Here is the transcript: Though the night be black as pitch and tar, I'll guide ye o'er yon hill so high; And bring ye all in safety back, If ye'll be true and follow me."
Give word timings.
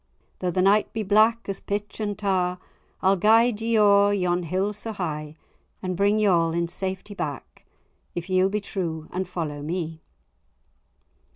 Though 0.39 0.49
the 0.49 0.63
night 0.63 0.91
be 0.93 1.03
black 1.03 1.47
as 1.47 1.59
pitch 1.61 1.99
and 1.99 2.17
tar, 2.17 2.57
I'll 3.03 3.17
guide 3.17 3.61
ye 3.61 3.77
o'er 3.77 4.11
yon 4.13 4.41
hill 4.41 4.73
so 4.73 4.93
high; 4.93 5.35
And 5.83 5.95
bring 5.95 6.17
ye 6.17 6.25
all 6.25 6.53
in 6.53 6.69
safety 6.69 7.13
back, 7.13 7.65
If 8.15 8.27
ye'll 8.27 8.49
be 8.49 8.61
true 8.61 9.07
and 9.11 9.29
follow 9.29 9.61
me." 9.61 10.01